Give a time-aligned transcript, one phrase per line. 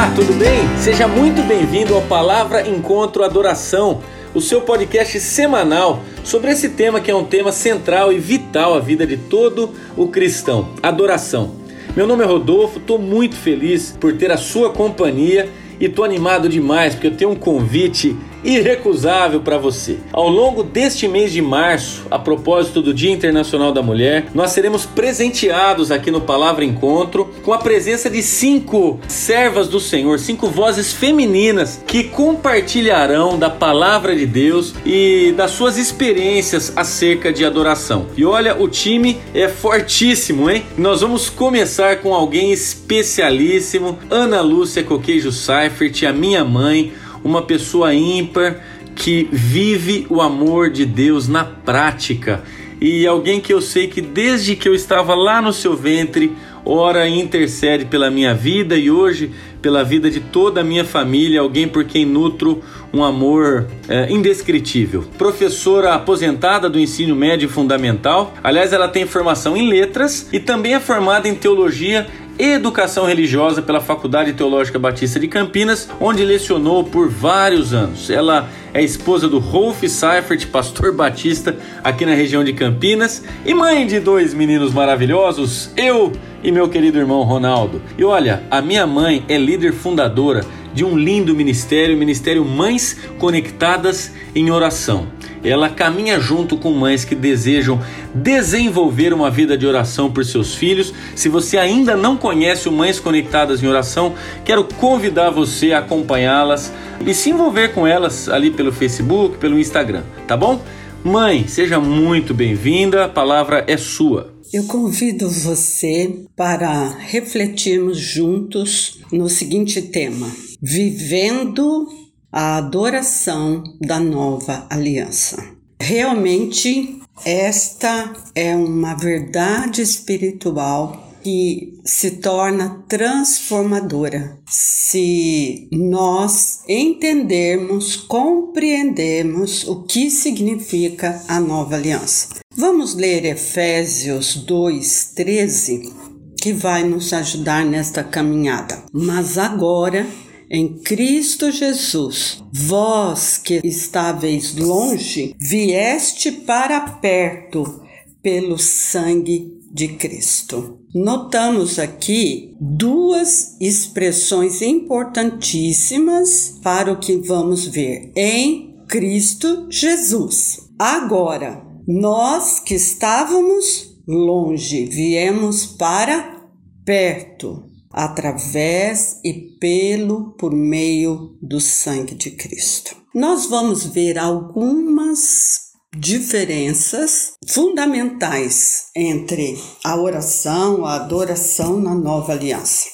[0.00, 0.78] Olá, tudo bem?
[0.78, 4.00] Seja muito bem-vindo ao Palavra Encontro Adoração,
[4.34, 8.80] o seu podcast semanal sobre esse tema que é um tema central e vital à
[8.80, 11.54] vida de todo o cristão: adoração.
[11.94, 16.48] Meu nome é Rodolfo, estou muito feliz por ter a sua companhia e estou animado
[16.48, 19.98] demais porque eu tenho um convite irrecusável para você.
[20.12, 24.86] Ao longo deste mês de março, a propósito do Dia Internacional da Mulher, nós seremos
[24.86, 30.92] presenteados aqui no Palavra Encontro com a presença de cinco servas do Senhor, cinco vozes
[30.92, 38.06] femininas que compartilharão da palavra de Deus e das suas experiências acerca de adoração.
[38.16, 40.64] E olha, o time é fortíssimo, hein?
[40.76, 47.94] Nós vamos começar com alguém especialíssimo, Ana Lúcia Coqueijo Seifert, a minha mãe uma pessoa
[47.94, 48.60] ímpar
[48.94, 52.42] que vive o amor de Deus na prática
[52.80, 56.32] e alguém que eu sei que desde que eu estava lá no seu ventre,
[56.64, 61.68] ora intercede pela minha vida e hoje pela vida de toda a minha família, alguém
[61.68, 65.04] por quem nutro um amor é, indescritível.
[65.18, 70.80] Professora aposentada do ensino médio fundamental, aliás, ela tem formação em letras e também é
[70.80, 72.06] formada em teologia
[72.42, 78.08] Educação Religiosa pela Faculdade Teológica Batista de Campinas, onde lecionou por vários anos.
[78.08, 83.86] Ela é esposa do Rolf Seifert, pastor batista aqui na região de Campinas, e mãe
[83.86, 87.82] de dois meninos maravilhosos, eu e meu querido irmão Ronaldo.
[87.98, 92.96] E olha, a minha mãe é líder fundadora de um lindo ministério, o Ministério Mães
[93.18, 95.08] Conectadas em Oração.
[95.42, 97.80] Ela caminha junto com mães que desejam
[98.14, 100.92] desenvolver uma vida de oração por seus filhos.
[101.14, 106.72] Se você ainda não conhece o Mães Conectadas em Oração, quero convidar você a acompanhá-las
[107.06, 110.60] e se envolver com elas ali pelo Facebook, pelo Instagram, tá bom?
[111.02, 114.34] Mãe, seja muito bem-vinda, a palavra é sua.
[114.52, 120.30] Eu convido você para refletirmos juntos no seguinte tema:
[120.60, 121.86] Vivendo
[122.32, 125.42] a adoração da nova aliança.
[125.80, 139.82] Realmente, esta é uma verdade espiritual que se torna transformadora se nós entendermos, compreendermos o
[139.82, 142.28] que significa a nova aliança.
[142.56, 145.92] Vamos ler Efésios 2:13,
[146.40, 148.82] que vai nos ajudar nesta caminhada.
[148.92, 150.06] Mas agora
[150.50, 157.80] em Cristo Jesus, vós que estáveis longe, vieste para perto
[158.20, 160.80] pelo sangue de Cristo.
[160.92, 170.68] Notamos aqui duas expressões importantíssimas para o que vamos ver em Cristo Jesus.
[170.76, 176.44] Agora, nós que estávamos longe, viemos para
[176.84, 182.96] perto através e pelo por meio do sangue de Cristo.
[183.14, 192.86] Nós vamos ver algumas diferenças fundamentais entre a oração, a adoração na nova aliança.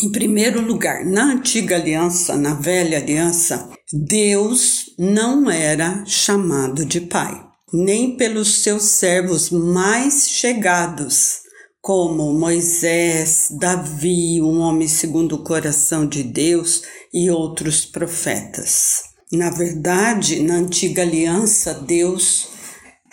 [0.00, 7.42] Em primeiro lugar, na antiga aliança, na velha aliança, Deus não era chamado de Pai,
[7.72, 11.47] nem pelos seus servos mais chegados
[11.80, 19.02] como Moisés, Davi, um homem segundo o coração de Deus e outros profetas.
[19.32, 22.57] Na verdade, na antiga aliança, Deus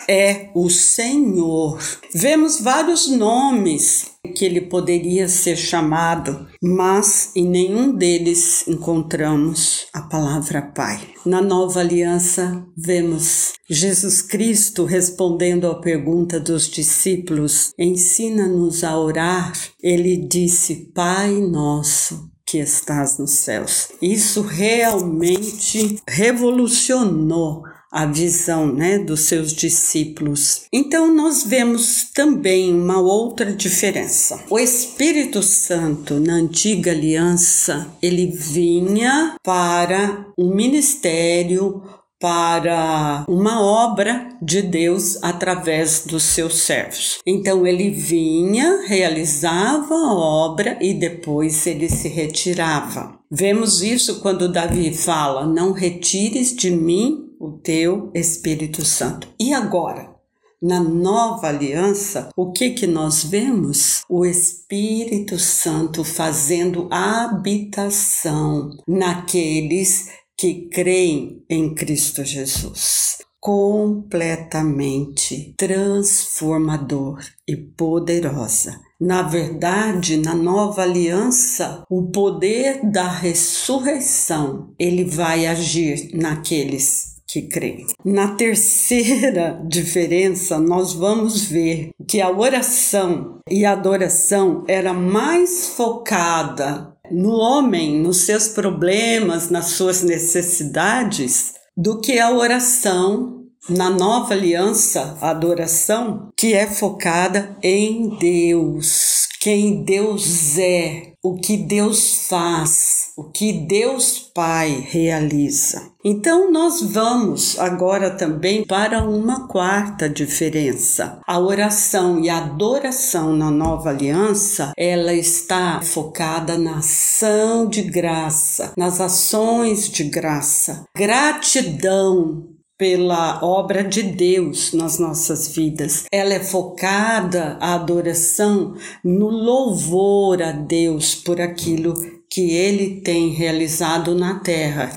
[0.08, 1.78] é o Senhor.
[2.14, 10.62] Vemos vários nomes que ele poderia ser chamado, mas em nenhum deles encontramos a palavra
[10.62, 11.00] Pai.
[11.24, 19.52] Na nova aliança, vemos Jesus Cristo respondendo à pergunta dos discípulos: Ensina-nos a orar.
[19.82, 23.88] Ele disse: Pai nosso que estás nos céus.
[24.00, 27.64] Isso realmente revolucionou
[27.96, 30.66] a visão né, dos seus discípulos.
[30.70, 34.44] Então, nós vemos também uma outra diferença.
[34.50, 41.82] O Espírito Santo, na antiga aliança, ele vinha para um ministério
[42.20, 47.18] para uma obra de Deus através dos seus servos.
[47.26, 53.18] Então ele vinha, realizava a obra e depois ele se retirava.
[53.30, 59.28] Vemos isso quando Davi fala: Não retires de mim o teu Espírito Santo.
[59.38, 60.14] E agora?
[60.62, 64.00] Na nova aliança, o que que nós vemos?
[64.08, 73.18] O Espírito Santo fazendo habitação naqueles que creem em Cristo Jesus.
[73.38, 78.80] completamente transformador e poderosa.
[79.00, 87.86] Na verdade, na nova aliança, o poder da ressurreição, ele vai agir naqueles que creem.
[88.04, 96.94] Na terceira diferença, nós vamos ver que a oração e a adoração era mais focada
[97.10, 103.36] no homem, nos seus problemas, nas suas necessidades, do que a oração
[103.68, 111.56] na nova aliança, a adoração, que é focada em Deus, quem Deus é, o que
[111.56, 115.90] Deus faz, o que Deus Pai realiza.
[116.04, 121.18] Então, nós vamos agora também para uma quarta diferença.
[121.26, 128.74] A oração e a adoração na nova aliança, ela está focada na ação de graça,
[128.76, 132.44] nas ações de graça, gratidão
[132.78, 136.04] pela obra de Deus nas nossas vidas.
[136.12, 141.94] Ela é focada a adoração no louvor a Deus por aquilo
[142.36, 144.92] que ele tem realizado na terra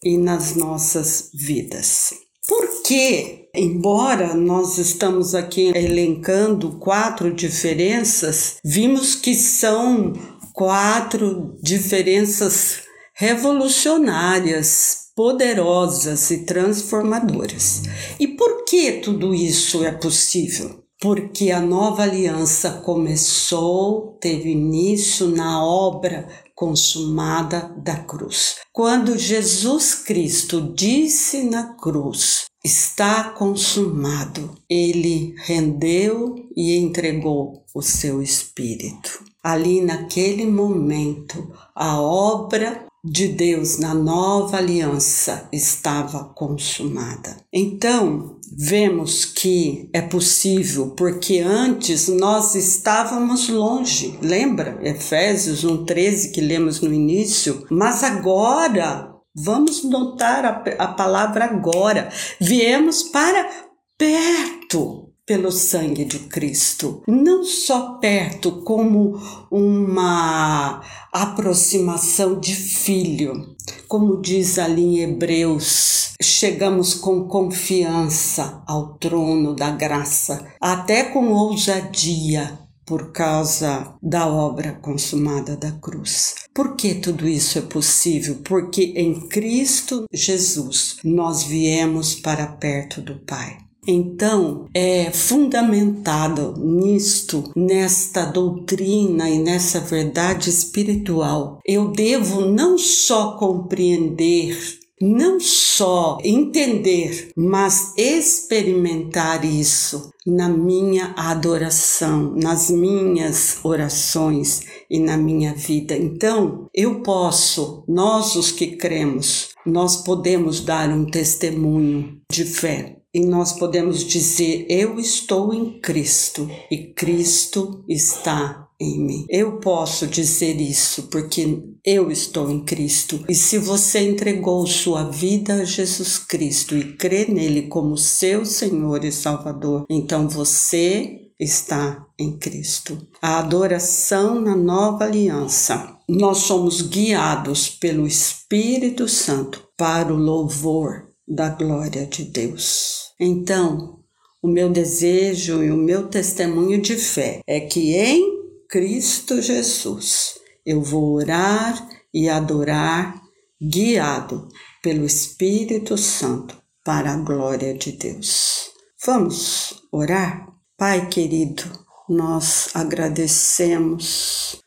[0.00, 2.10] e nas nossas vidas.
[2.46, 10.12] Porque, embora nós estamos aqui elencando quatro diferenças, vimos que são
[10.52, 12.82] quatro diferenças
[13.12, 17.82] revolucionárias poderosas e transformadoras.
[18.20, 20.83] E por que tudo isso é possível?
[21.00, 28.56] Porque a nova aliança começou, teve início na obra consumada da cruz.
[28.72, 39.22] Quando Jesus Cristo disse na cruz: Está consumado, ele rendeu e entregou o seu espírito.
[39.42, 47.36] Ali naquele momento, a obra de Deus na nova aliança estava consumada.
[47.52, 54.18] Então, vemos que é possível, porque antes nós estávamos longe.
[54.22, 54.78] Lembra?
[54.82, 62.08] Efésios 1:13 que lemos no início, mas agora Vamos notar a, a palavra agora.
[62.40, 63.50] Viemos para
[63.98, 69.18] perto pelo sangue de Cristo, não só perto como
[69.50, 70.82] uma
[71.12, 73.56] aproximação de filho,
[73.88, 82.58] como diz ali em Hebreus, chegamos com confiança ao trono da graça, até com ousadia,
[82.86, 86.34] por causa da obra consumada da cruz.
[86.52, 88.40] Por que tudo isso é possível?
[88.44, 93.63] Porque em Cristo Jesus nós viemos para perto do Pai.
[93.86, 101.58] Então, é fundamentado nisto, nesta doutrina e nessa verdade espiritual.
[101.66, 104.56] Eu devo não só compreender
[105.00, 115.52] não só entender, mas experimentar isso na minha adoração, nas minhas orações e na minha
[115.54, 115.96] vida.
[115.96, 123.24] Então, eu posso, nós os que cremos, nós podemos dar um testemunho de fé e
[123.24, 129.26] nós podemos dizer: Eu estou em Cristo e Cristo está em mim.
[129.28, 133.24] Eu posso dizer isso porque eu estou em Cristo.
[133.28, 139.04] E se você entregou sua vida a Jesus Cristo e crê nele como seu Senhor
[139.04, 142.98] e Salvador, então você está em Cristo.
[143.22, 145.96] A adoração na nova aliança.
[146.08, 153.03] Nós somos guiados pelo Espírito Santo para o louvor da glória de Deus.
[153.18, 154.00] Então,
[154.42, 160.34] o meu desejo e o meu testemunho de fé é que em Cristo Jesus
[160.66, 163.22] eu vou orar e adorar
[163.62, 164.48] guiado
[164.82, 168.70] pelo Espírito Santo para a glória de Deus.
[169.06, 170.46] Vamos orar?
[170.76, 171.62] Pai querido,
[172.08, 174.60] nós agradecemos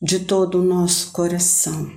[0.00, 1.90] de todo o nosso coração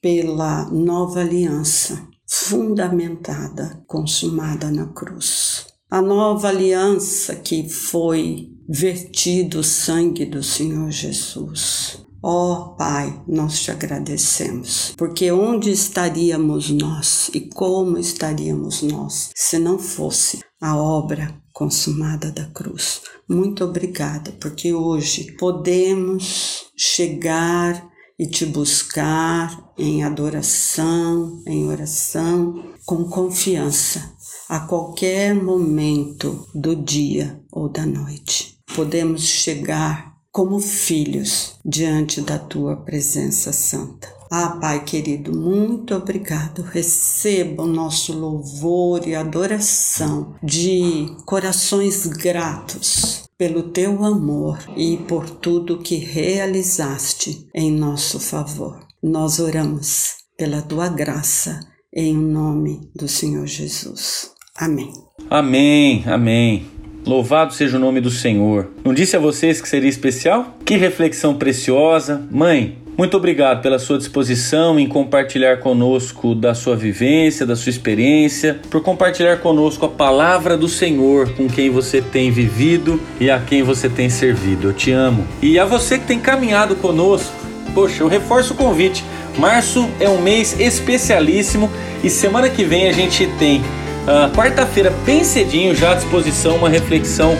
[0.00, 5.66] pela nova aliança fundamentada, consumada na cruz.
[5.90, 11.98] A nova aliança que foi vertido o sangue do Senhor Jesus.
[12.22, 19.58] Ó oh, Pai, nós te agradecemos, porque onde estaríamos nós e como estaríamos nós se
[19.58, 23.02] não fosse a obra consumada da cruz?
[23.28, 34.12] Muito obrigada, porque hoje podemos chegar e te buscar em adoração, em oração, com confiança,
[34.48, 38.58] a qualquer momento do dia ou da noite.
[38.74, 44.08] Podemos chegar como filhos diante da tua presença santa.
[44.30, 46.62] Ah, Pai querido, muito obrigado.
[46.62, 55.80] Receba o nosso louvor e adoração de corações gratos pelo teu amor e por tudo
[55.80, 58.78] que realizaste em nosso favor.
[59.02, 61.58] Nós oramos pela tua graça
[61.92, 64.30] em nome do Senhor Jesus.
[64.56, 64.92] Amém.
[65.28, 66.66] Amém, amém.
[67.04, 68.70] Louvado seja o nome do Senhor.
[68.84, 70.56] Não disse a vocês que seria especial?
[70.64, 72.24] Que reflexão preciosa.
[72.30, 78.60] Mãe, muito obrigado pela sua disposição em compartilhar conosco da sua vivência, da sua experiência,
[78.70, 83.62] por compartilhar conosco a palavra do Senhor com quem você tem vivido e a quem
[83.62, 84.68] você tem servido.
[84.68, 85.26] Eu te amo.
[85.40, 87.32] E a você que tem caminhado conosco,
[87.74, 89.02] poxa, eu reforço o convite.
[89.38, 91.70] Março é um mês especialíssimo
[92.04, 96.68] e semana que vem a gente tem, uh, quarta-feira, bem cedinho, já à disposição, uma
[96.68, 97.34] reflexão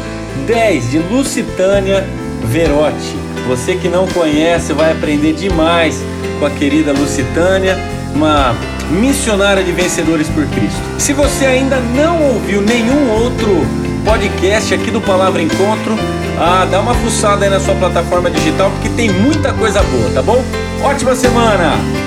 [0.47, 2.03] 10 de Lucitânia
[2.45, 3.17] Verotti.
[3.49, 6.03] Você que não conhece vai aprender demais
[6.39, 7.79] com a querida Lucitânia,
[8.15, 8.55] uma
[8.91, 10.81] missionária de vencedores por Cristo.
[10.99, 13.67] Se você ainda não ouviu nenhum outro
[14.05, 15.97] podcast aqui do Palavra Encontro,
[16.39, 20.23] ah, dá uma fuçada aí na sua plataforma digital porque tem muita coisa boa, tá
[20.23, 20.43] bom?
[20.83, 22.02] Ótima semana!